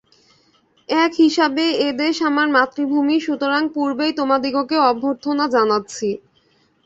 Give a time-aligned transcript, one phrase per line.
[0.89, 6.09] এক হিসাবে এদেশ আমার মাতৃভূমি, সুতরাং পূর্বেই তোমাদিগকে অভ্যর্থনা জানাচ্ছি।